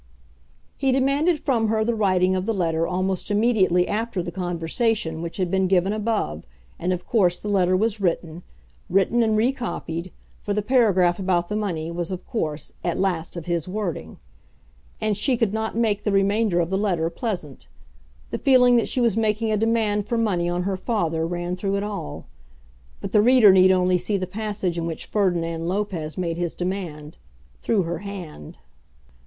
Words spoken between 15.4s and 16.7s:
not make the remainder